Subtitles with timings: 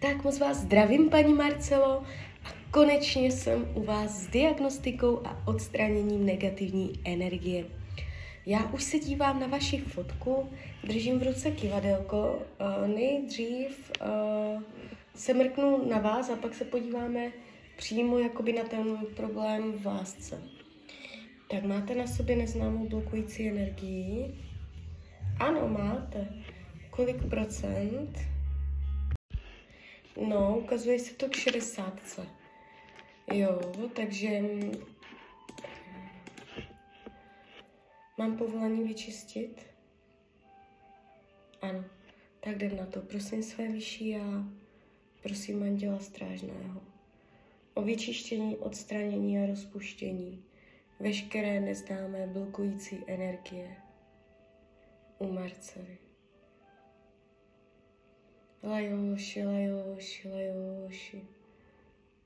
[0.00, 2.02] Tak moc vás zdravím, paní Marcelo,
[2.44, 7.64] a konečně jsem u vás s diagnostikou a odstraněním negativní energie.
[8.46, 10.50] Já už se dívám na vaši fotku,
[10.84, 12.38] držím v ruce kivadelko.
[12.86, 13.92] Nejdřív
[15.14, 17.32] se mrknu na vás a pak se podíváme
[17.76, 20.42] přímo jakoby na ten problém v lásce.
[21.50, 24.34] Tak máte na sobě neznámou blokující energii?
[25.38, 26.28] Ano, máte.
[26.90, 28.18] Kolik procent?
[30.28, 32.00] No, ukazuje se to k 60.
[33.32, 33.60] Jo,
[33.94, 34.40] takže
[38.18, 39.66] mám povolení vyčistit?
[41.62, 41.84] Ano,
[42.40, 43.00] tak jdem na to.
[43.00, 44.44] Prosím své vyšší já,
[45.22, 46.80] prosím Anděla Strážného
[47.74, 50.44] o vyčištění, odstranění a rozpuštění
[51.00, 53.76] veškeré neznámé blokující energie
[55.18, 56.09] u Marcely.
[58.62, 61.24] Lajoši, lajoši, lajoši.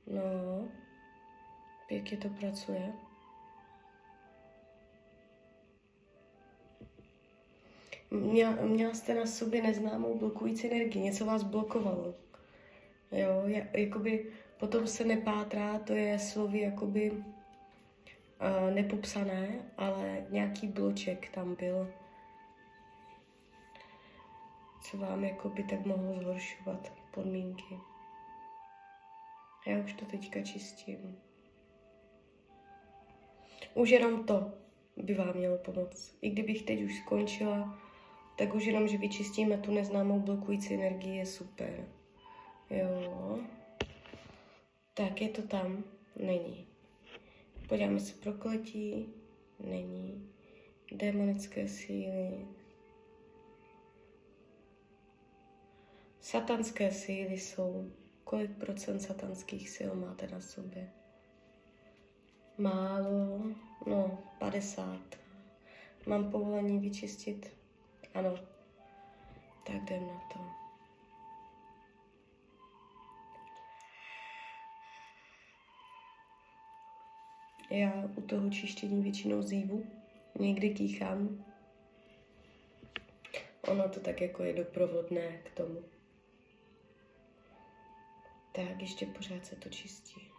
[0.06, 0.69] No,
[1.89, 2.92] pěkně to pracuje.
[8.11, 12.14] Měla, měla jste na sobě neznámou blokující energii, něco vás blokovalo.
[13.12, 13.42] Jo,
[13.73, 14.27] jakoby
[14.58, 17.25] potom se nepátrá, to je slovy jakoby uh,
[18.75, 21.92] nepopsané, ale nějaký bloček tam byl
[24.84, 27.78] co vám jako by tak mohlo zhoršovat podmínky.
[29.66, 31.18] Já už to teďka čistím.
[33.74, 34.52] Už jenom to
[34.96, 36.16] by vám mělo pomoct.
[36.22, 37.78] I kdybych teď už skončila,
[38.38, 41.88] tak už jenom, že vyčistíme tu neznámou blokující energii, je super.
[42.70, 43.38] Jo.
[44.94, 45.84] Tak je to tam?
[46.16, 46.66] Není.
[47.68, 49.08] Podíváme se prokletí.
[49.60, 50.30] Není.
[50.92, 52.46] Démonické síly.
[56.25, 57.92] Satanské síly jsou.
[58.25, 60.91] Kolik procent satanských sil máte na sobě?
[62.58, 63.42] Málo,
[63.86, 65.00] no, 50.
[66.07, 67.57] Mám povolení vyčistit?
[68.14, 68.35] Ano.
[69.67, 70.40] Tak jdem na to.
[77.70, 79.86] Já u toho čištění většinou zívu,
[80.41, 81.45] někdy kýchám.
[83.68, 85.93] Ono to tak jako je doprovodné k tomu.
[88.57, 90.31] Tak, ještě pořád se to čistí.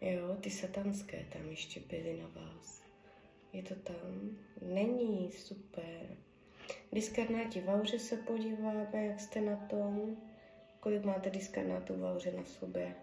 [0.00, 2.82] Jo, ty satanské tam ještě byly na vás.
[3.52, 4.36] Je to tam?
[4.62, 6.16] Není, super.
[6.92, 10.16] Diskarnáti v auře se podíváme, jak jste na tom.
[10.80, 12.94] Kolik máte diskarnátů v auře na sobě?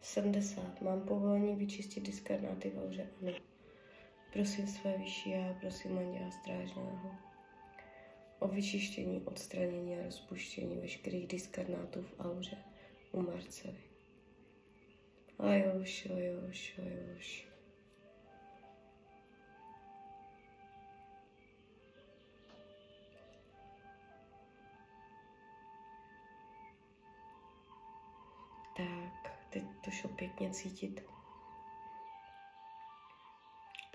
[0.00, 0.82] 70.
[0.82, 3.06] Mám povolení vyčistit diskarnáty v auře?
[3.22, 3.47] Ano.
[4.38, 7.16] Prosím své vyšší já, prosím Anděla Strážného
[8.38, 12.56] o vyčištění, odstranění a rozpuštění veškerých diskarnátů v auře
[13.12, 13.76] u Marcely.
[15.38, 17.48] Lajoš, lajoš, lajoš.
[28.76, 31.08] Tak, teď to šlo pěkně cítit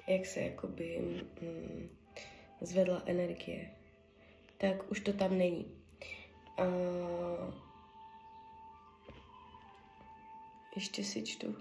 [0.07, 0.99] jak se jakoby
[1.41, 1.89] mm,
[2.61, 3.69] zvedla energie,
[4.57, 5.65] tak už to tam není.
[6.57, 6.65] A
[10.75, 11.55] ještě si čtu.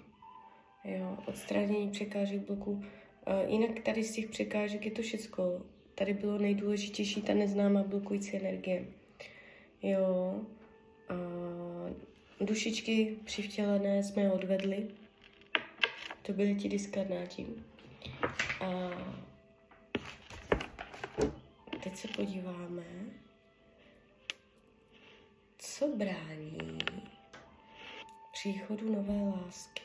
[0.84, 2.84] Jo, odstranění překážek bloku.
[3.26, 5.62] A jinak tady z těch překážek je to všecko.
[5.94, 8.86] Tady bylo nejdůležitější ta neznámá blokující energie.
[9.82, 10.40] Jo,
[11.08, 11.14] a
[12.40, 14.88] dušičky přivtělené jsme odvedli.
[16.22, 17.46] To byly ti diskarnáti.
[21.82, 22.82] Teď se podíváme,
[25.58, 26.78] co brání
[28.32, 29.82] příchodu nové lásky.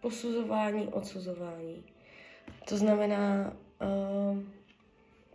[0.00, 1.84] Posuzování, odsuzování.
[2.68, 4.42] To znamená, uh,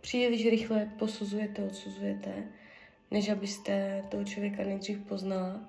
[0.00, 2.52] příliš rychle posuzujete, odsuzujete
[3.12, 5.60] než abyste toho člověka nejdřív poznala.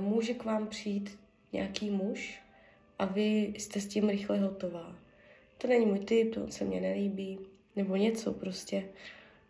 [0.00, 1.18] Může k vám přijít
[1.52, 2.40] nějaký muž
[2.98, 4.96] a vy jste s tím rychle hotová.
[5.58, 7.38] To není můj typ, to se mně nelíbí,
[7.76, 8.84] nebo něco prostě.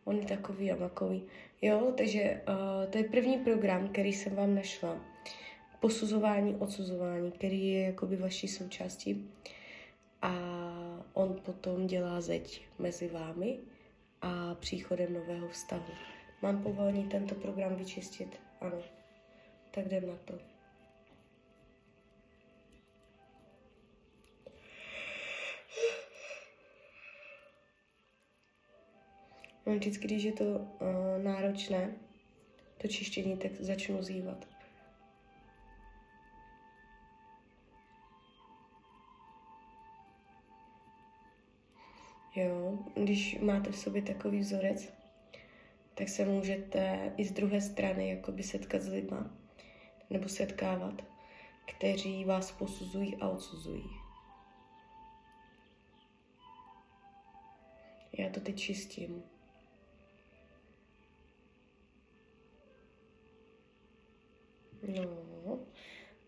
[0.04, 1.22] On je takový a makový.
[1.62, 2.42] Jo, takže
[2.90, 5.00] to je první program, který jsem vám našla.
[5.80, 9.30] Posuzování, odsuzování, který je jakoby vaší součástí.
[10.22, 10.34] A
[11.12, 13.58] on potom dělá zeď mezi vámi
[14.22, 15.92] a příchodem nového vztahu.
[16.43, 18.40] Mám povolení tento program vyčistit?
[18.61, 18.82] Ano.
[19.70, 20.38] Tak jdem na to.
[29.67, 31.94] No, vždycky, když je to uh, náročné,
[32.79, 34.49] to čištění, tak začnu zývat.
[42.35, 44.97] Jo, když máte v sobě takový vzorec,
[45.98, 49.30] tak se můžete i z druhé strany jakoby setkat s lidma,
[50.10, 51.04] nebo setkávat,
[51.66, 53.84] kteří vás posuzují a odsuzují.
[58.18, 59.22] Já to teď čistím.
[64.88, 65.58] No,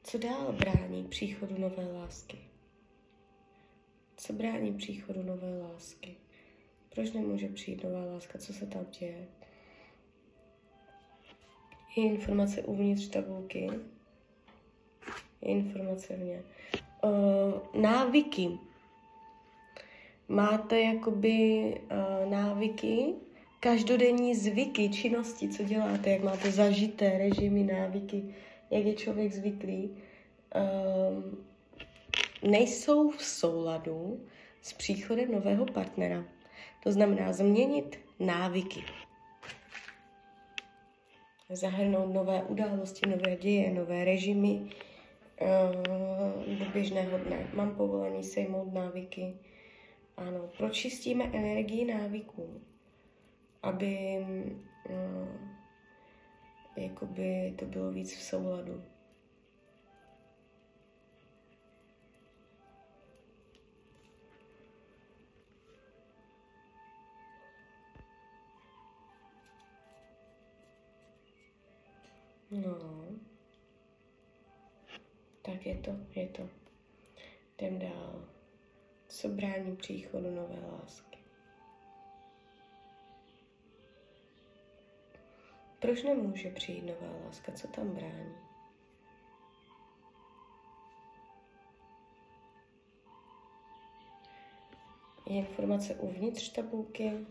[0.03, 2.39] co dál brání příchodu nové lásky?
[4.17, 6.17] Co brání příchodu nové lásky?
[6.95, 8.39] Proč nemůže přijít nová láska?
[8.39, 9.40] Co se tam děje?
[11.97, 13.71] Je informace uvnitř tabulky.
[15.43, 16.43] Je informace v ně.
[17.03, 18.49] Uh, návyky.
[20.29, 23.15] Máte jakoby uh, návyky,
[23.61, 28.35] každodenní zvyky, činnosti, co děláte, jak máte zažité režimy, návyky,
[28.71, 31.45] jak je člověk zvyklý, um,
[32.51, 34.21] nejsou v souladu
[34.63, 36.25] s příchodem nového partnera.
[36.83, 38.85] To znamená změnit návyky.
[41.51, 44.61] Zahrnout nové události, nové děje, nové režimy
[45.41, 47.51] uh, do běžného dne.
[47.55, 49.35] Mám povolení sejmout návyky.
[50.17, 52.61] Ano, pročistíme energii návyků
[53.63, 54.19] aby
[54.89, 55.29] uh,
[56.77, 58.83] jakoby to bylo víc v souladu.
[72.51, 73.07] No.
[75.43, 76.49] Tak je to, je to.
[77.59, 78.29] Jdem dál.
[79.09, 81.19] Co brání příchodu nové lásky?
[85.79, 87.53] Proč nemůže přijít nová láska?
[87.53, 88.35] Co tam brání?
[95.27, 97.27] Je informace uvnitř tabulky,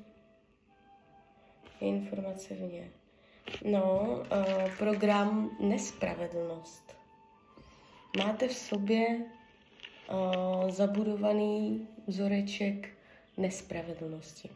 [1.81, 2.99] je informace vně.
[3.66, 4.01] No,
[4.31, 6.96] uh, program nespravedlnost.
[8.18, 9.25] Máte v sobě
[10.12, 12.90] uh, zabudovaný vzoreček
[13.38, 14.50] nespravedlnosti.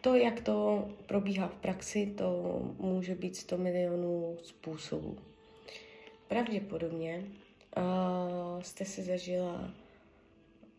[0.00, 5.16] To, jak to probíhá v praxi, to může být 100 milionů způsobů.
[6.28, 7.24] Pravděpodobně
[7.76, 9.70] uh, jste si zažila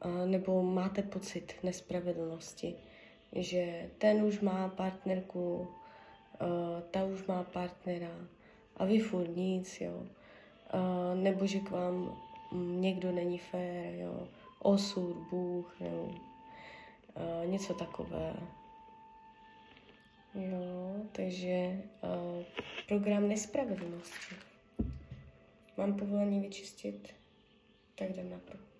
[0.05, 2.75] uh, nebo máte pocit nespravedlnosti,
[3.35, 5.67] že ten už má partnerku,
[6.41, 8.11] uh, ta už má partnera
[8.77, 10.03] a vy furt nic, jo.
[10.73, 12.17] Uh, nebo že k vám
[12.53, 14.27] někdo není fér, jo.
[14.59, 18.33] Osud, Bůh, nebo uh, něco takové.
[20.35, 22.43] Jo, takže uh,
[22.87, 24.35] program nespravedlnosti.
[25.77, 27.15] Mám povolení vyčistit,
[27.95, 28.72] tak jdem na.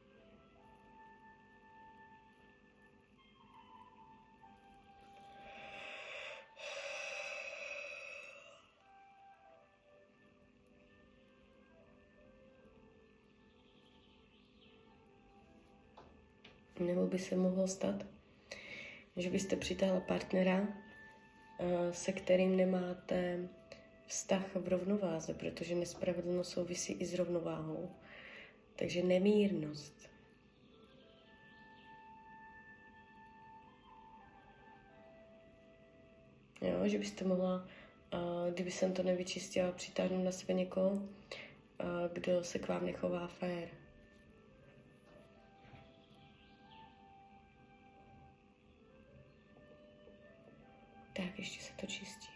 [16.79, 18.05] Nebo by se mohlo stát,
[19.17, 20.67] že byste přitáhla partnera,
[21.59, 23.49] Eh, se kterým nemáte
[24.07, 27.89] vztah v rovnováze, protože nespravedlnost souvisí i s rovnováhou.
[28.75, 30.09] Takže nemírnost.
[36.61, 37.67] Jo, že byste mohla,
[38.13, 41.07] uh, kdyby jsem to nevyčistila, přitáhnout na sebe někoho, uh,
[42.13, 43.82] kdo se k vám nechová fér.
[51.15, 52.33] Tak, ještě se to čistí.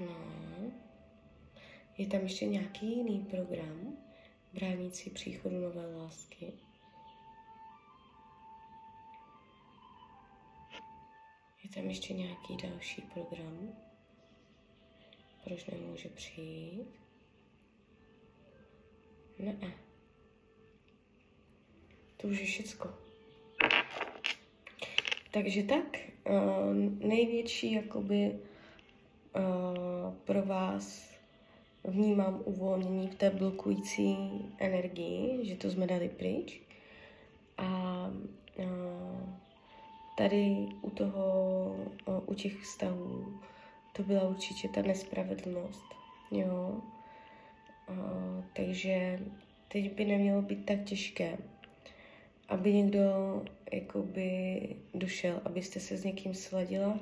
[0.00, 0.36] No.
[1.98, 3.96] Je tam ještě nějaký jiný program,
[4.52, 6.52] bránící příchodu nové lásky.
[11.64, 13.72] Je tam ještě nějaký další program,
[15.44, 17.00] proč nemůže přijít?
[19.38, 19.85] Ne.
[22.30, 22.88] Už je všecko.
[25.30, 25.98] Takže tak,
[26.30, 28.30] uh, největší jakoby
[29.36, 31.10] uh, pro vás
[31.84, 34.16] vnímám uvolnění v té blokující
[34.58, 36.60] energii, že to jsme dali pryč.
[37.58, 38.10] A, a
[40.18, 41.76] tady u toho,
[42.26, 43.40] u těch vztahů,
[43.92, 45.84] to byla určitě ta nespravedlnost,
[46.30, 46.80] jo.
[48.52, 49.20] Takže
[49.68, 51.38] teď by nemělo být tak těžké,
[52.48, 53.00] aby někdo
[53.72, 54.60] jakoby
[54.94, 57.00] došel, abyste se s někým sladila,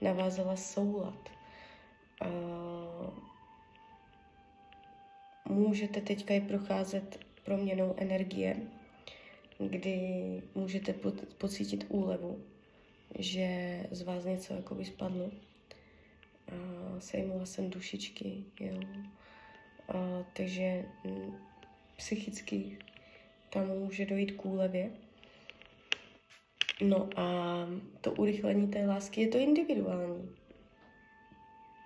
[0.00, 1.28] navázala soulad.
[2.20, 2.28] A
[5.48, 8.56] můžete teďka i procházet proměnou energie,
[9.58, 12.44] kdy můžete po- pocítit úlevu,
[13.18, 15.30] že z vás něco jakoby spadlo.
[16.48, 16.54] A
[17.00, 18.80] sejmula jsem dušičky, jo.
[19.88, 21.36] A, takže mm,
[21.96, 22.78] psychicky
[23.54, 24.90] tam může dojít k úlevě.
[26.82, 27.26] No a
[28.00, 30.30] to urychlení té lásky je to individuální.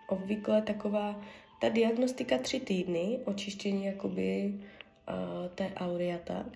[0.09, 1.21] Obvykle taková
[1.61, 6.47] ta diagnostika tři týdny, očištění jakoby uh, té aury a tak.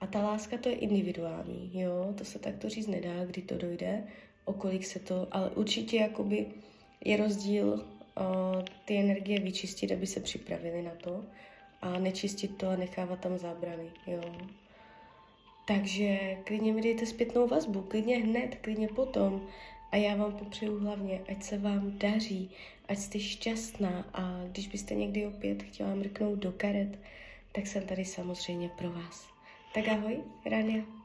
[0.00, 4.04] A ta láska to je individuální, jo, to se takto říct nedá, kdy to dojde,
[4.44, 6.46] o kolik se to, ale určitě jakoby
[7.04, 7.82] je rozdíl uh,
[8.84, 11.24] ty energie vyčistit, aby se připravili na to
[11.82, 14.22] a nečistit to a nechávat tam zábrany, jo.
[15.66, 19.46] Takže klidně mi dejte zpětnou vazbu, klidně hned, klidně potom.
[19.92, 22.50] A já vám popřeju hlavně, ať se vám daří,
[22.88, 26.98] ať jste šťastná a když byste někdy opět chtěla mrknout do karet,
[27.52, 29.26] tak jsem tady samozřejmě pro vás.
[29.74, 30.99] Tak ahoj, Rania.